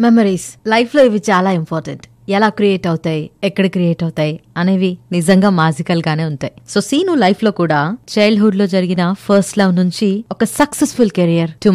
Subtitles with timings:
[0.00, 3.30] Memories లైఫ్లో ఇవి చాలా ఇంపార్టెంట్ ఎలా క్రియేట్ అవుతాయి?
[3.44, 4.40] ఎక్కడ క్రియేట్ అవుతాయి?
[4.56, 6.52] అనేవి నిజంగా మాజికల్ గానే ఉంటాయి.
[6.68, 11.70] సో సీను లైఫ్లో కూడా చైల్డ్హుడ్లో జరిగిన ఫస్ట్ లవ్ నుంచి ఒక సక్సెస్ఫుల్ కెరియర్ టు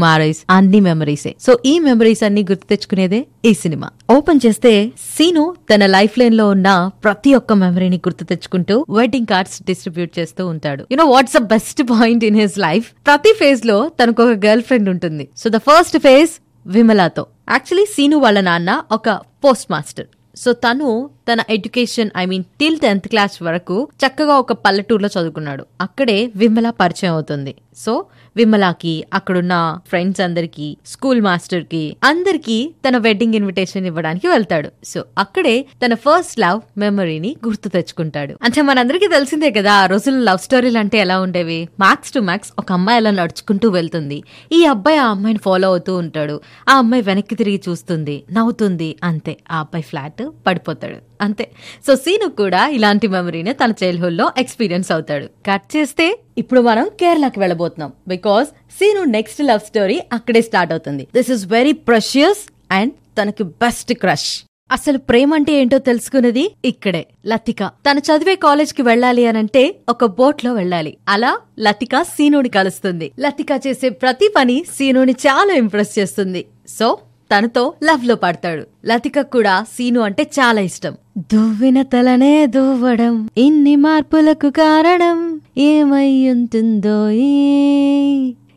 [0.50, 3.89] అన్ని మెమరీసే సో ఈ మెమరీస్ అన్ని గుర్తు తెచ్చుకునేదే ఈ సినిమా.
[4.12, 10.20] ఓపెన్ చేస్తే సీను తన లైఫ్ లైన్లో ఉన్న ప్రతి ఒక్క మెమరీని గుర్తు తెచ్చుకుంటూ వెడ్డింగ్ కార్డ్స్ డిస్ట్రిబ్యూట్
[10.20, 10.86] చేస్తూ ఉంటాడు.
[10.92, 15.28] You know what's the best point in his life ప్రతి ఫేజ్లో తనకు ఒక గర్ల్ ఫ్రెండ్ ఉంటుంది.
[15.38, 16.30] సో ద ఫస్ట్ ఫేజ్
[16.68, 17.26] విమలాతో.
[17.52, 19.10] యాక్చువల్లీ సీను వాళ్ళ నాన్న ఒక
[19.44, 20.08] పోస్ట్ మాస్టర్.
[20.36, 25.66] సో తను తన education I mean till tenth class వరకు చక్కగా ఒక పల్లెటూరులో చదువుకున్నాడు.
[25.81, 27.55] అక్కడే విమల పరిచయం అవుతుంది.
[27.77, 34.70] సో విమలాకి అక్కడున్న ఫ్రెండ్స్ అందరికి స్కూల్ మాస్టర్కి అందరికి తన వెడ్డింగ్ ఇన్విటేషన్ ఇవ్వడానికి వెళ్తాడు.
[34.84, 38.35] సో అక్కడే తన ఫస్ట్ లవ్ మెమరీని గుర్తు తెచ్చుకుంటాడు.
[38.41, 41.69] అంటే మనందరికీ తెలిసిందే కదా ఆ రోజుల్లో లవ్ స్టోరీలు అంటే ఎలా ఉండేవి?
[41.80, 44.23] మ్యాక్స్ టు మ్యాక్స్ ఒక అమ్మాయి అలా నడుచుకుంటూ వెళ్తుంది.
[44.52, 46.41] ఈ అబ్బాయి ఆ అమ్మాయిని ఫాలో అవుతూ ఉంటాడు.
[46.69, 49.38] ఆ అమ్మాయి వెనక్కి తిరిగి చూస్తుంది నవ్వుతుంది అంతే.
[49.52, 51.11] ఆ అబ్బాయి ఫ్లాట్ పడిపోతాడు.
[51.22, 51.52] అంతే.
[51.88, 55.25] సో సీను కూడా ఇలాంటి మెమరీనే తన చైల్డ్హుడ్లో ఎక్స్పీరియన్స్ అవుతాడు.
[55.25, 57.91] కట్ చేస్తే ఇప్పుడు మనం కేరళకి వెళ్ళబోతున్నాం.
[58.08, 61.08] Because Seenu next love story అక్కడే స్టార్ట్ అవుతుంది.
[61.16, 67.08] This is very precious and తనకి బెస్ట్ క్రష్ అసలు ప్రేమ అంటే ఏంటో తెలుసుకున్నది ఇక్కడే.
[67.28, 67.63] లతిక.
[67.63, 70.97] తను చదివే కాలేజ్కి వెళ్ళాలి అనంటే ఒక బోట్లో వెళ్ళాలి.
[71.09, 73.11] అలా లతిక సీనుని కలుస్తుంది.
[73.19, 76.45] లతిక చేసే ప్రతి పని సీనుని చాలా ఇంప్రెస్ చేస్తుంది.
[76.67, 76.97] సో
[77.38, 78.67] తనతో లవ్లో పడతాడు.
[78.85, 80.97] లతిక కూడా సీను అంటే చాలా ఇష్టం.
[81.16, 85.18] దువ్విన తలనే దువ్వడం ఇన్ని మార్పులకు కారణం
[85.58, 87.00] ఏమై ఉంటుందో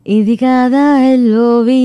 [0.06, 1.84] ఇది కాదా ఎల్లోవి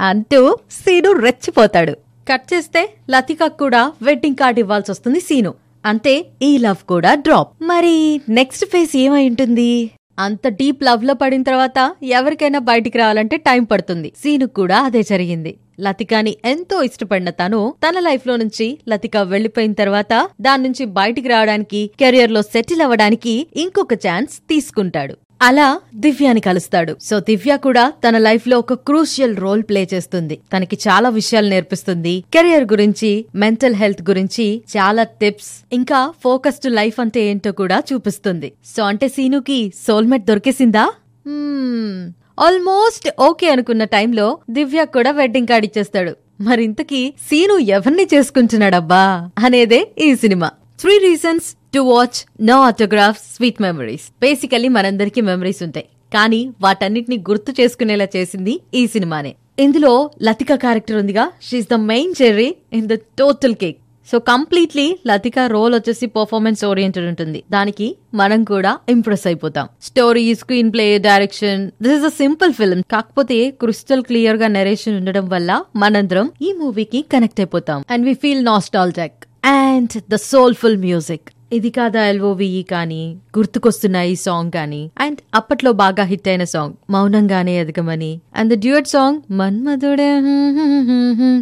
[0.00, 0.40] అంటూ
[0.70, 1.94] సీను రెచ్చిపోతాడు.
[2.30, 5.54] కట్ చేస్తే లతిక కూడా వెడ్డింగ్ కార్డ్ ఇవ్వాల్సి వస్తుంది సీను.
[5.84, 7.50] అంతే ఈ లవ్ కూడా డ్రాప్.
[7.62, 9.70] మరి నెక్స్ట్ ఫేజ్ ఏమై ఉంటుంది?
[10.18, 14.12] అంత డీప్ లవ్లో పడిన తర్వాత ఎవరికైనా బయటికి రావాలంటే టైం పడుతుంది.
[14.22, 15.52] సీను కూడా అదే జరిగింది.
[15.80, 22.42] లతికాని ఎంతో ఇష్టపడిన తను తన లైఫ్లో నుంచి లతిక వెళ్ళిపోయిన తర్వాత దాని నుంచి బయటికి రావడానికి కెరియర్లో
[22.42, 25.14] సెటిల్ అవ్వడానికి ఇంకొక ఛాన్స్ తీసుకుంటాడు.
[25.42, 26.96] అలా దివ్యాని కలుస్తాడు.
[27.02, 30.38] సో దివ్య కూడా తన లైఫ్లో ఒక క్రూషియల్ రోల్ ప్లే చేస్తుంది.
[30.56, 32.24] తనకి చాలా విషయాలు నేర్పిస్తుంది.
[32.32, 38.52] కెరియర్ గురించి మెంటల్ హెల్త్ గురించి చాలా టిప్స్ ఇంకా ఫోకస్డ్ లైఫ్ అంటే ఏంటో కూడా చూపిస్తుంది.
[38.76, 40.92] సో అంటే సీనుకి సోల్మేట్ దొరికేసిందా?
[41.26, 42.17] Hmm.
[42.38, 46.12] ఆల్మోస్ట్ ఓకే అనుకున్న టైంలో దివ్య కూడా వెడ్డింగ్ కార్డ్ ఇచ్చేస్తాడు.
[46.40, 50.50] మరింతకీ సీను ఎవరిని చేసుకుంటున్నాడబ్బా అనేదే ఈ cinema.
[50.80, 55.86] Three reasons to watch No Autograph Sweet Memories basically మనందరికీ మెమరీస్ ఉంటాయి.
[56.14, 59.34] కానీ వాటన్నిటిని గుర్తు చేసుకునేలా చేసింది ఈ సినిమానే.
[59.58, 61.30] ఇందులో లతిక క్యారెక్టర్ ఉందిగా.
[61.42, 63.78] She's the main cherry in the total cake
[64.12, 67.44] so completely Latika role వచ్చేసి పర్ఫార్మెన్స్ ఓరియంటెడ్ ఉంటుంది.
[67.50, 69.68] దానికి మనం కూడా ఇంప్రెస్ అయిపోతాం.
[69.82, 70.34] Story
[70.72, 76.52] screenplay direction this is a simple film కాకపోతే క్రిస్టల్ క్లియర్గా నెరేషన్ ఉండడం వల్ల మనందరం ఈ
[76.52, 77.84] మూవీకి కనెక్ట్ అయిపోతాం.
[77.90, 83.02] And we feel nostalgic and the soulful music ఇది కాదా ఎల్ఓవిఈ కానీ
[83.38, 84.90] గుర్తుకొస్తున్న ఈ సాంగ్ కానీ.
[85.00, 88.20] అండ్ అప్పట్లో బాగా హిట్ అయిన సాంగ్ మౌనంగానే ఎదగమని.
[88.36, 90.10] And the duet song Manmadhude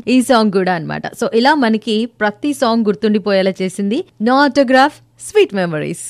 [0.08, 1.02] ఈ సాంగ్ కూడా అన్నమాట.
[1.14, 4.98] సో ఇలా మనకి ప్రతి సాంగ్ గుర్తుండిపోయేలా చేసింది నో ఆటోగ్రాఫ్
[5.30, 6.06] స్వీట్ మెమరీస్.